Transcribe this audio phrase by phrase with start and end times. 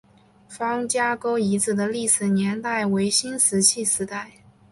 [0.49, 4.31] 方家沟遗址的历史年代为新石器时代。